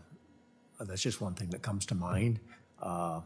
that's 0.81 1.03
just 1.03 1.21
one 1.21 1.35
thing 1.35 1.49
that 1.51 1.63
comes 1.63 1.87
to 1.87 1.95
mind. 1.95 2.39
Uh, 2.81 3.21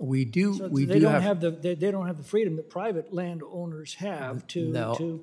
we 0.00 0.24
do 0.24 0.54
So 0.54 0.66
we 0.68 0.84
they 0.84 0.94
do 0.94 1.00
don't 1.00 1.12
have, 1.12 1.22
have 1.22 1.40
the, 1.40 1.50
they, 1.52 1.74
they 1.76 1.90
don't 1.92 2.06
have 2.06 2.16
the 2.16 2.24
freedom 2.24 2.56
that 2.56 2.68
private 2.70 3.12
landowners 3.12 3.94
have 3.94 4.46
to, 4.48 4.68
No. 4.72 4.94
to 4.96 5.22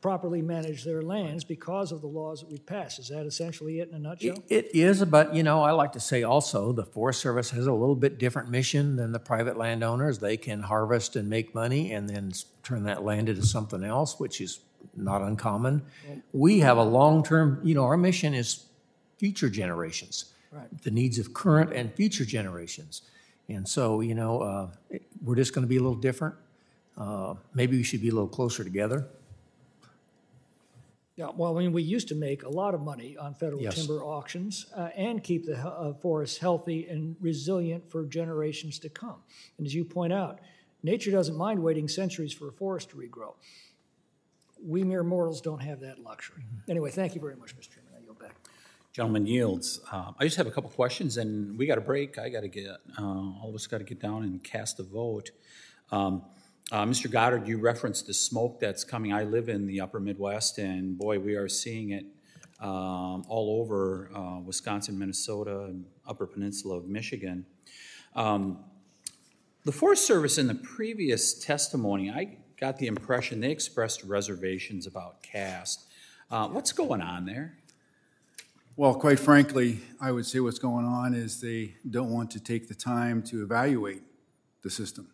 properly 0.00 0.40
manage 0.40 0.84
their 0.84 1.02
lands 1.02 1.44
because 1.44 1.92
of 1.92 2.00
the 2.00 2.06
laws 2.06 2.40
that 2.40 2.50
we've 2.50 2.64
passed. 2.64 2.98
Is 2.98 3.08
that 3.08 3.26
essentially 3.26 3.80
it 3.80 3.88
in 3.88 3.94
a 3.94 3.98
nutshell? 3.98 4.42
It 4.48 4.74
is, 4.74 5.04
but 5.04 5.34
you 5.34 5.42
know, 5.42 5.62
I 5.62 5.72
like 5.72 5.92
to 5.92 6.00
say 6.00 6.22
also 6.22 6.72
the 6.72 6.84
Forest 6.84 7.20
Service 7.20 7.50
has 7.50 7.66
a 7.66 7.72
little 7.72 7.94
bit 7.94 8.18
different 8.18 8.50
mission 8.50 8.96
than 8.96 9.12
the 9.12 9.18
private 9.18 9.56
landowners. 9.56 10.18
They 10.18 10.36
can 10.36 10.62
harvest 10.62 11.16
and 11.16 11.28
make 11.28 11.54
money 11.54 11.92
and 11.92 12.08
then 12.08 12.32
turn 12.62 12.84
that 12.84 13.04
land 13.04 13.28
into 13.28 13.44
something 13.44 13.84
else, 13.84 14.18
which 14.18 14.40
is 14.40 14.60
not 14.96 15.22
uncommon. 15.22 15.82
We 16.32 16.60
have 16.60 16.78
a 16.78 16.82
long-term, 16.82 17.60
you 17.62 17.74
know, 17.74 17.84
our 17.84 17.96
mission 17.96 18.34
is 18.34 18.64
future 19.18 19.50
generations. 19.50 20.32
Right. 20.50 20.82
The 20.82 20.90
needs 20.90 21.18
of 21.18 21.32
current 21.32 21.72
and 21.72 21.94
future 21.94 22.24
generations. 22.24 23.02
And 23.48 23.68
so, 23.68 24.00
you 24.00 24.14
know, 24.14 24.40
uh, 24.40 24.98
we're 25.22 25.36
just 25.36 25.54
going 25.54 25.64
to 25.64 25.68
be 25.68 25.76
a 25.76 25.80
little 25.80 25.94
different. 25.94 26.34
Uh, 26.96 27.34
Maybe 27.54 27.76
we 27.76 27.82
should 27.82 28.00
be 28.00 28.08
a 28.08 28.12
little 28.12 28.28
closer 28.28 28.64
together. 28.64 29.06
Yeah, 31.20 31.28
well, 31.36 31.54
I 31.54 31.60
mean, 31.60 31.72
we 31.72 31.82
used 31.82 32.08
to 32.08 32.14
make 32.14 32.44
a 32.44 32.48
lot 32.48 32.72
of 32.74 32.80
money 32.80 33.14
on 33.18 33.34
federal 33.34 33.60
Yes. 33.60 33.74
timber 33.74 34.02
auctions 34.02 34.64
uh, 34.74 34.88
and 34.96 35.22
keep 35.22 35.44
the 35.44 35.54
he- 35.54 35.62
uh, 35.68 35.92
forests 35.92 36.38
healthy 36.38 36.86
and 36.88 37.14
resilient 37.20 37.90
for 37.90 38.06
generations 38.06 38.78
to 38.78 38.88
come. 38.88 39.16
And 39.58 39.66
as 39.66 39.74
you 39.74 39.84
point 39.84 40.14
out, 40.14 40.40
nature 40.82 41.10
doesn't 41.10 41.36
mind 41.36 41.62
waiting 41.62 41.88
centuries 41.88 42.32
for 42.32 42.48
a 42.48 42.52
forest 42.52 42.88
to 42.90 42.96
regrow. 42.96 43.34
We 44.64 44.82
mere 44.82 45.02
mortals 45.02 45.42
don't 45.42 45.60
have 45.60 45.80
that 45.80 45.98
luxury. 45.98 46.42
Anyway, 46.70 46.90
thank 46.90 47.14
you 47.14 47.20
very 47.20 47.36
much, 47.36 47.54
Mr. 47.54 47.68
Chairman. 47.68 47.92
I 47.98 48.02
yield 48.02 48.18
back. 48.18 48.36
Gentleman 48.94 49.26
yields. 49.26 49.78
Uh, 49.92 50.12
I 50.18 50.24
just 50.24 50.38
have 50.38 50.46
a 50.46 50.50
couple 50.50 50.70
questions, 50.70 51.18
and 51.18 51.58
we 51.58 51.66
got 51.66 51.76
a 51.76 51.82
break. 51.82 52.18
I 52.18 52.30
got 52.30 52.40
to 52.40 52.48
get, 52.48 52.76
uh, 52.98 53.02
all 53.04 53.50
of 53.50 53.54
us 53.54 53.66
got 53.66 53.78
to 53.78 53.84
get 53.84 54.00
down 54.00 54.22
and 54.22 54.42
cast 54.42 54.80
a 54.80 54.84
vote. 54.84 55.32
Um, 55.92 56.22
uh, 56.72 56.84
Mr. 56.84 57.10
Goddard, 57.10 57.48
you 57.48 57.58
referenced 57.58 58.06
the 58.06 58.14
smoke 58.14 58.60
that's 58.60 58.84
coming. 58.84 59.12
I 59.12 59.24
live 59.24 59.48
in 59.48 59.66
the 59.66 59.80
upper 59.80 59.98
Midwest, 59.98 60.58
and 60.58 60.96
boy, 60.96 61.18
we 61.18 61.34
are 61.34 61.48
seeing 61.48 61.90
it 61.90 62.04
um, 62.60 63.24
all 63.28 63.60
over 63.60 64.10
uh, 64.14 64.38
Wisconsin, 64.40 64.98
Minnesota, 64.98 65.64
and 65.64 65.84
Upper 66.06 66.26
Peninsula 66.26 66.76
of 66.76 66.86
Michigan. 66.86 67.44
Um, 68.14 68.58
The 69.64 69.72
Forest 69.72 70.06
Service, 70.06 70.38
in 70.38 70.46
the 70.46 70.54
previous 70.54 71.34
testimony, 71.34 72.10
I 72.10 72.38
got 72.58 72.78
the 72.78 72.86
impression 72.86 73.40
they 73.40 73.50
expressed 73.50 74.04
reservations 74.04 74.86
about 74.86 75.22
cast. 75.22 75.86
Uh, 76.30 76.48
What's 76.48 76.72
going 76.72 77.00
on 77.00 77.24
there? 77.24 77.56
Well, 78.76 78.94
quite 78.94 79.18
frankly, 79.18 79.80
I 80.00 80.12
would 80.12 80.24
say 80.24 80.40
what's 80.40 80.58
going 80.58 80.86
on 80.86 81.14
is 81.14 81.40
they 81.40 81.74
don't 81.88 82.10
want 82.10 82.30
to 82.30 82.40
take 82.40 82.68
the 82.68 82.74
time 82.74 83.22
to 83.24 83.42
evaluate 83.42 84.02
the 84.62 84.70
system. 84.70 85.08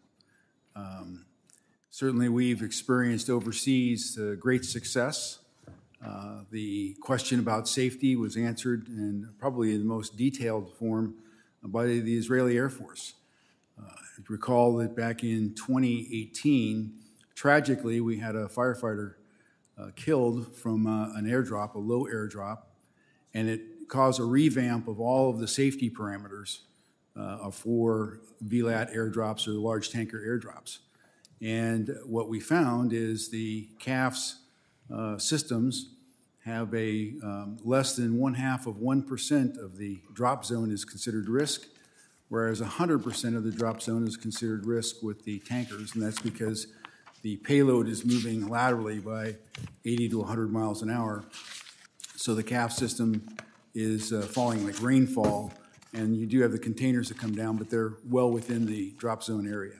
Um, 0.76 1.25
Certainly, 1.96 2.28
we've 2.28 2.60
experienced 2.60 3.30
overseas 3.30 4.18
uh, 4.18 4.34
great 4.38 4.66
success. 4.66 5.38
Uh, 6.04 6.40
The 6.50 6.94
question 7.00 7.40
about 7.40 7.66
safety 7.68 8.16
was 8.16 8.36
answered 8.36 8.86
in 8.88 9.30
probably 9.38 9.72
in 9.72 9.78
the 9.78 9.86
most 9.86 10.14
detailed 10.14 10.76
form 10.76 11.14
by 11.62 11.86
the 11.86 12.18
Israeli 12.18 12.58
Air 12.58 12.68
Force. 12.68 13.14
Uh, 13.78 13.88
Recall 14.28 14.76
that 14.76 14.94
back 14.94 15.24
in 15.24 15.54
2018, 15.54 16.92
tragically, 17.34 18.02
we 18.02 18.18
had 18.18 18.36
a 18.36 18.46
firefighter 18.46 19.14
uh, 19.78 19.86
killed 19.96 20.54
from 20.54 20.86
uh, 20.86 21.14
an 21.14 21.24
airdrop, 21.24 21.76
a 21.76 21.78
low 21.78 22.04
airdrop, 22.04 22.58
and 23.32 23.48
it 23.48 23.88
caused 23.88 24.20
a 24.20 24.24
revamp 24.24 24.86
of 24.86 25.00
all 25.00 25.30
of 25.30 25.38
the 25.38 25.48
safety 25.48 25.88
parameters 25.88 26.58
uh, 27.18 27.50
for 27.50 28.20
VLAT 28.44 28.94
airdrops 28.94 29.48
or 29.48 29.52
large 29.52 29.88
tanker 29.88 30.18
airdrops. 30.18 30.80
And 31.40 31.96
what 32.04 32.28
we 32.28 32.40
found 32.40 32.92
is 32.92 33.28
the 33.28 33.68
CAFS 33.78 34.36
uh, 34.92 35.18
systems 35.18 35.90
have 36.44 36.72
a 36.74 37.12
um, 37.22 37.58
less 37.64 37.96
than 37.96 38.18
one 38.18 38.34
half 38.34 38.66
of 38.66 38.76
1% 38.76 39.58
of 39.58 39.76
the 39.78 39.98
drop 40.14 40.44
zone 40.44 40.70
is 40.70 40.84
considered 40.84 41.28
risk, 41.28 41.66
whereas 42.28 42.60
100% 42.60 43.36
of 43.36 43.42
the 43.42 43.50
drop 43.50 43.82
zone 43.82 44.06
is 44.06 44.16
considered 44.16 44.64
risk 44.64 45.02
with 45.02 45.24
the 45.24 45.40
tankers, 45.40 45.94
and 45.94 46.02
that's 46.02 46.20
because 46.20 46.68
the 47.22 47.36
payload 47.38 47.88
is 47.88 48.04
moving 48.04 48.48
laterally 48.48 49.00
by 49.00 49.34
80 49.84 50.10
to 50.10 50.18
100 50.18 50.52
miles 50.52 50.82
an 50.82 50.90
hour. 50.90 51.24
So 52.14 52.34
the 52.34 52.44
CAF 52.44 52.70
system 52.70 53.26
is 53.74 54.12
uh, 54.12 54.22
falling 54.22 54.64
like 54.64 54.80
rainfall, 54.80 55.52
and 55.92 56.16
you 56.16 56.26
do 56.26 56.42
have 56.42 56.52
the 56.52 56.58
containers 56.58 57.08
that 57.08 57.18
come 57.18 57.34
down, 57.34 57.56
but 57.56 57.70
they're 57.70 57.94
well 58.08 58.30
within 58.30 58.66
the 58.66 58.92
drop 58.98 59.24
zone 59.24 59.52
area. 59.52 59.74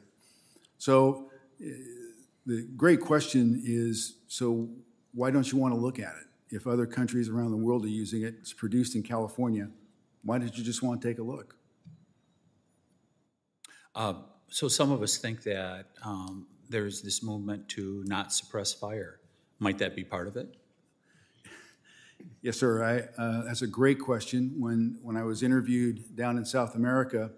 So 0.79 1.31
the 1.59 2.69
great 2.77 3.01
question 3.01 3.63
is, 3.65 4.17
so 4.29 4.69
why 5.13 5.31
don't 5.31 5.51
you 5.51 5.59
want 5.59 5.75
to 5.75 5.81
look 5.81 5.99
at 5.99 6.15
it? 6.17 6.27
If 6.55 6.67
other 6.67 6.87
countries 6.87 7.29
around 7.29 7.51
the 7.51 7.57
world 7.57 7.85
are 7.85 7.89
using 7.89 8.23
it, 8.23 8.35
it's 8.41 8.53
produced 8.53 8.95
in 8.95 9.03
California, 9.03 9.69
why 10.23 10.39
did 10.39 10.57
you 10.57 10.65
just 10.65 10.83
want 10.83 11.01
to 11.03 11.09
take 11.09 11.19
a 11.19 11.23
look? 11.23 11.57
Uh, 13.95 14.15
So 14.49 14.69
some 14.69 14.93
of 14.93 15.03
us 15.03 15.19
think 15.19 15.43
that 15.43 15.87
um, 16.05 16.47
there's 16.69 17.03
this 17.03 17.21
movement 17.23 17.69
to 17.71 18.05
not 18.07 18.33
suppress 18.33 18.73
fire. 18.73 19.19
Might 19.59 19.79
that 19.79 19.97
be 19.97 20.05
part 20.05 20.29
of 20.29 20.37
it? 20.37 20.55
Yes, 22.43 22.59
sir. 22.61 22.83
I, 22.85 23.23
uh, 23.23 23.45
that's 23.45 23.63
a 23.63 23.67
great 23.67 23.99
question. 23.99 24.55
When, 24.59 24.99
when 25.03 25.17
I 25.17 25.25
was 25.25 25.43
interviewed 25.43 26.15
down 26.15 26.39
in 26.39 26.45
South 26.45 26.75
America 26.77 27.31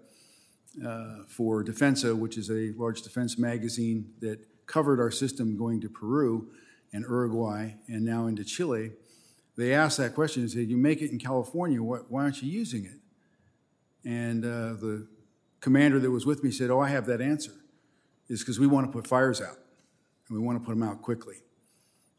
uh, 0.85 1.23
for 1.27 1.63
Defensa, 1.63 2.17
which 2.17 2.37
is 2.37 2.49
a 2.49 2.71
large 2.77 3.01
defense 3.01 3.37
magazine 3.37 4.13
that 4.19 4.39
covered 4.65 4.99
our 4.99 5.11
system 5.11 5.57
going 5.57 5.81
to 5.81 5.89
Peru 5.89 6.47
and 6.93 7.03
Uruguay 7.03 7.73
and 7.87 8.05
now 8.05 8.27
into 8.27 8.43
Chile, 8.43 8.91
they 9.57 9.73
asked 9.73 9.97
that 9.97 10.15
question 10.15 10.43
and 10.43 10.51
said, 10.51 10.69
You 10.69 10.77
make 10.77 11.01
it 11.01 11.11
in 11.11 11.19
California, 11.19 11.81
why, 11.83 11.97
why 12.07 12.23
aren't 12.23 12.41
you 12.41 12.49
using 12.49 12.85
it? 12.85 12.99
And 14.07 14.45
uh, 14.45 14.73
the 14.73 15.07
commander 15.59 15.99
that 15.99 16.11
was 16.11 16.25
with 16.25 16.43
me 16.43 16.51
said, 16.51 16.69
Oh, 16.69 16.79
I 16.79 16.89
have 16.89 17.05
that 17.07 17.19
answer. 17.19 17.51
It's 18.29 18.41
because 18.41 18.59
we 18.59 18.67
want 18.67 18.87
to 18.87 18.91
put 18.91 19.07
fires 19.07 19.41
out 19.41 19.57
and 20.27 20.37
we 20.37 20.43
want 20.43 20.59
to 20.59 20.65
put 20.65 20.71
them 20.71 20.83
out 20.83 21.01
quickly. 21.01 21.35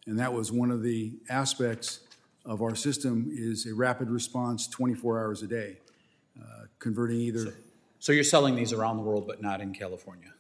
And 0.06 0.18
that 0.18 0.32
was 0.32 0.50
one 0.50 0.70
of 0.70 0.82
the 0.82 1.18
aspects 1.28 2.00
of 2.44 2.62
our 2.62 2.74
system 2.74 3.30
is 3.32 3.66
a 3.66 3.74
rapid 3.74 4.10
response 4.10 4.66
24 4.66 5.20
hours 5.20 5.42
a 5.42 5.46
day, 5.46 5.78
uh, 6.38 6.64
converting 6.78 7.20
either, 7.20 7.44
So 7.44 7.52
you're 8.12 8.24
selling 8.24 8.56
these 8.56 8.72
around 8.72 8.96
the 8.96 9.02
world, 9.02 9.26
but 9.26 9.42
not 9.42 9.60
in 9.60 9.72
California 9.74 10.32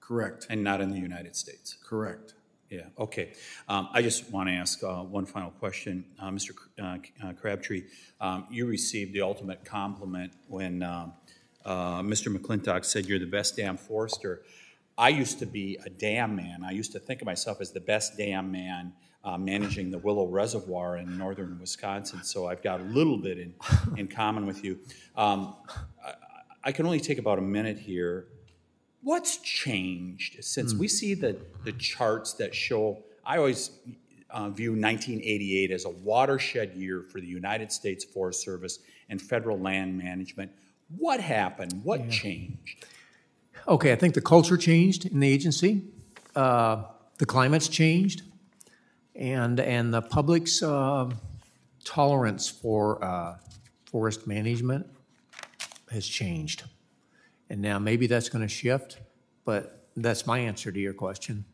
correct, 0.00 0.46
and 0.50 0.62
not 0.64 0.80
in 0.80 0.90
the 0.90 0.98
United 0.98 1.36
States? 1.36 1.76
correct. 1.84 2.34
Yeah, 2.70 2.86
okay. 2.98 3.34
Um, 3.68 3.90
I 3.92 4.00
just 4.00 4.30
want 4.30 4.48
to 4.48 4.54
ask 4.54 4.82
uh, 4.82 5.02
one 5.02 5.26
final 5.26 5.50
question. 5.50 6.06
Uh, 6.18 6.30
Mr. 6.30 6.54
Cr- 6.54 6.68
uh, 6.82 6.96
uh, 7.22 7.32
Crabtree, 7.34 7.84
um, 8.18 8.46
you 8.50 8.64
received 8.64 9.12
the 9.12 9.20
ultimate 9.20 9.62
compliment 9.62 10.32
when 10.48 10.82
um, 10.82 11.12
uh, 11.66 12.00
Mr. 12.00 12.34
McClintock 12.34 12.86
said 12.86 13.04
you're 13.04 13.18
the 13.18 13.26
best 13.26 13.58
damn 13.58 13.76
forester. 13.76 14.40
I 14.96 15.10
used 15.10 15.38
to 15.40 15.46
be 15.46 15.78
a 15.84 15.90
dam 15.90 16.34
man. 16.34 16.64
I 16.64 16.70
used 16.70 16.92
to 16.92 16.98
think 16.98 17.20
of 17.20 17.26
myself 17.26 17.60
as 17.60 17.72
the 17.72 17.80
best 17.80 18.16
dam 18.16 18.50
man 18.50 18.94
uh, 19.22 19.36
managing 19.36 19.90
the 19.90 19.98
Willow 19.98 20.26
Reservoir 20.26 20.96
in 20.96 21.18
northern 21.18 21.58
Wisconsin, 21.60 22.24
so 22.24 22.48
I've 22.48 22.62
got 22.62 22.80
a 22.80 22.84
little 22.84 23.18
bit 23.18 23.38
in, 23.38 23.54
in 23.98 24.08
common 24.08 24.46
with 24.46 24.64
you. 24.64 24.78
Um, 25.14 25.56
I, 26.02 26.14
I 26.64 26.72
can 26.72 26.86
only 26.86 27.00
take 27.00 27.18
about 27.18 27.38
a 27.38 27.42
minute 27.42 27.78
here. 27.78 28.26
What's 29.02 29.38
changed 29.38 30.44
since 30.44 30.74
we 30.74 30.86
see 30.86 31.14
the, 31.14 31.36
the 31.64 31.72
charts 31.72 32.34
that 32.34 32.54
show? 32.54 33.02
I 33.26 33.38
always 33.38 33.70
uh, 34.30 34.48
view 34.48 34.70
1988 34.70 35.70
as 35.72 35.84
a 35.84 35.90
watershed 35.90 36.74
year 36.74 37.02
for 37.10 37.20
the 37.20 37.26
United 37.26 37.72
States 37.72 38.04
Forest 38.04 38.42
Service 38.42 38.78
and 39.08 39.20
federal 39.20 39.58
land 39.58 39.98
management. 39.98 40.52
What 40.96 41.20
happened? 41.20 41.80
What 41.82 42.08
changed? 42.10 42.86
Okay, 43.66 43.92
I 43.92 43.96
think 43.96 44.14
the 44.14 44.20
culture 44.20 44.56
changed 44.56 45.06
in 45.06 45.20
the 45.20 45.28
agency. 45.28 45.82
Uh, 46.36 46.84
the 47.18 47.26
climate's 47.26 47.68
changed, 47.68 48.22
and 49.14 49.60
and 49.60 49.92
the 49.94 50.02
public's 50.02 50.62
uh, 50.62 51.10
tolerance 51.84 52.48
for 52.48 53.02
uh, 53.04 53.36
forest 53.84 54.26
management 54.26 54.86
has 55.92 56.06
changed. 56.06 56.64
And 57.48 57.60
now 57.60 57.78
maybe 57.78 58.06
that's 58.06 58.28
going 58.28 58.42
to 58.42 58.48
shift, 58.48 58.98
but 59.44 59.86
that's 59.96 60.26
my 60.26 60.38
answer 60.38 60.72
to 60.72 60.80
your 60.80 60.94
question. 60.94 61.44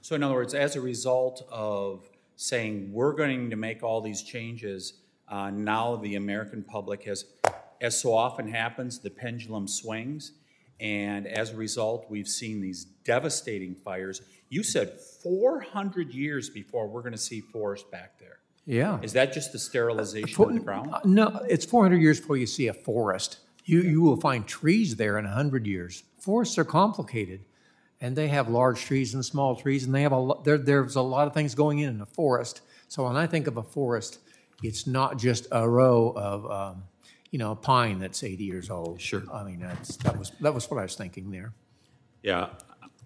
So, 0.00 0.14
in 0.14 0.22
other 0.22 0.34
words, 0.34 0.54
as 0.54 0.76
a 0.76 0.80
result 0.80 1.46
of 1.50 2.08
saying 2.36 2.92
we're 2.92 3.14
going 3.14 3.50
to 3.50 3.56
make 3.56 3.82
all 3.82 4.00
these 4.00 4.22
changes, 4.22 4.94
uh, 5.28 5.50
now 5.50 5.96
the 5.96 6.16
American 6.16 6.62
public 6.62 7.04
has, 7.04 7.24
as 7.80 7.98
so 7.98 8.14
often 8.14 8.48
happens, 8.48 8.98
the 8.98 9.10
pendulum 9.10 9.66
swings. 9.66 10.32
And 10.80 11.26
as 11.26 11.50
a 11.50 11.56
result, 11.56 12.06
we've 12.10 12.28
seen 12.28 12.60
these 12.60 12.84
devastating 12.84 13.74
fires. 13.74 14.20
You 14.50 14.62
said 14.62 15.00
400 15.00 16.12
years 16.12 16.50
before 16.50 16.86
we're 16.86 17.02
going 17.02 17.12
to 17.12 17.18
see 17.18 17.40
forest 17.40 17.90
back 17.90 18.18
there. 18.18 18.38
Yeah. 18.66 19.00
Is 19.02 19.12
that 19.12 19.32
just 19.32 19.52
the 19.52 19.58
sterilization 19.58 20.42
of 20.42 20.54
the 20.54 20.60
ground? 20.60 20.90
Uh, 20.92 21.00
No, 21.04 21.40
it's 21.48 21.64
400 21.64 22.00
years 22.00 22.20
before 22.20 22.36
you 22.36 22.46
see 22.46 22.68
a 22.68 22.74
forest. 22.74 23.38
You, 23.64 23.80
you 23.80 24.02
will 24.02 24.16
find 24.16 24.46
trees 24.46 24.96
there 24.96 25.18
in 25.18 25.24
100 25.24 25.66
years. 25.66 26.04
Forests 26.18 26.58
are 26.58 26.64
complicated, 26.64 27.40
and 28.00 28.14
they 28.14 28.28
have 28.28 28.48
large 28.48 28.80
trees 28.82 29.14
and 29.14 29.24
small 29.24 29.56
trees, 29.56 29.84
and 29.84 29.94
they 29.94 30.02
have 30.02 30.12
a 30.12 30.18
lot, 30.18 30.44
there, 30.44 30.58
there's 30.58 30.96
a 30.96 31.02
lot 31.02 31.26
of 31.26 31.34
things 31.34 31.54
going 31.54 31.78
in 31.78 31.90
in 31.90 32.00
a 32.00 32.06
forest. 32.06 32.60
So 32.88 33.04
when 33.04 33.16
I 33.16 33.26
think 33.26 33.46
of 33.46 33.56
a 33.56 33.62
forest, 33.62 34.18
it's 34.62 34.86
not 34.86 35.18
just 35.18 35.46
a 35.50 35.68
row 35.68 36.12
of, 36.14 36.50
um, 36.50 36.84
you 37.30 37.38
know, 37.38 37.52
a 37.52 37.56
pine 37.56 37.98
that's 37.98 38.22
80 38.22 38.44
years 38.44 38.70
old. 38.70 39.00
Sure. 39.00 39.22
I 39.32 39.42
mean, 39.44 39.60
that's, 39.60 39.96
that 39.98 40.18
was, 40.18 40.32
that 40.40 40.54
was 40.54 40.70
what 40.70 40.78
I 40.78 40.82
was 40.82 40.94
thinking 40.94 41.30
there. 41.30 41.52
Yeah, 42.22 42.48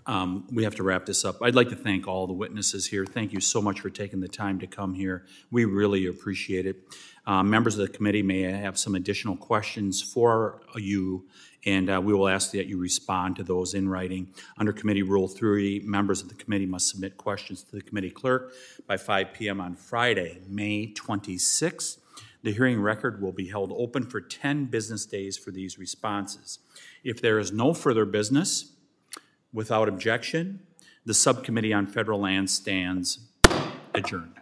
um, 0.09 0.47
we 0.51 0.65
have 0.65 0.75
to 0.77 0.83
wrap 0.83 1.05
this 1.05 1.23
up. 1.23 1.37
I'd 1.43 1.55
like 1.55 1.69
to 1.69 1.77
thank 1.77 2.09
all 2.09 2.27
the 2.27 2.33
witnesses 2.33 2.87
here. 2.87 3.05
Thank 3.05 3.35
you 3.35 3.41
so 3.41 3.61
much 3.61 3.81
for 3.81 3.91
taking 3.91 4.21
the 4.21 4.29
time 4.29 4.59
to 4.61 4.67
come 4.67 4.95
here. 4.95 5.27
We 5.51 5.67
really 5.67 6.07
appreciate 6.07 6.65
it. 6.65 6.77
Uh, 7.27 7.43
members 7.43 7.79
of 7.79 7.87
the 7.87 7.93
committee 7.93 8.23
may 8.23 8.41
have 8.41 8.79
some 8.79 8.95
additional 8.95 9.37
questions 9.37 10.01
for 10.01 10.63
you, 10.77 11.27
and 11.67 11.91
uh, 11.91 12.01
we 12.03 12.15
will 12.15 12.27
ask 12.27 12.53
that 12.53 12.67
you 12.67 12.79
respond 12.79 13.37
to 13.37 13.43
those 13.43 13.75
in 13.75 13.87
writing. 13.87 14.33
Under 14.57 14.73
Committee 14.73 15.03
Rule 15.03 15.29
3, 15.29 15.83
members 15.85 16.23
of 16.23 16.31
the 16.31 16.35
committee 16.37 16.65
must 16.65 16.89
submit 16.89 17.19
questions 17.19 17.63
to 17.65 17.77
the 17.77 17.83
committee 17.83 18.11
clerk 18.11 18.55
by 18.87 18.97
5 18.97 19.35
p.m. 19.35 19.61
on 19.61 19.77
Friday, 19.77 20.41
May 20.49 20.91
26th. 20.95 21.99
The 22.43 22.53
hearing 22.53 22.81
record 22.81 23.21
will 23.21 23.33
be 23.33 23.49
held 23.49 23.73
open 23.77 24.05
for 24.05 24.23
10 24.23 24.67
business 24.67 25.05
days 25.05 25.37
for 25.37 25.51
these 25.51 25.79
responses. 25.79 26.61
If 27.05 27.21
there 27.21 27.39
is 27.39 27.53
no 27.53 27.75
further 27.75 28.07
business, 28.07 28.73
Without 29.53 29.89
objection, 29.89 30.61
the 31.05 31.15
Subcommittee 31.15 31.73
on 31.73 31.87
Federal 31.87 32.21
Lands 32.21 32.53
stands 32.53 33.21
adjourned. 33.95 34.41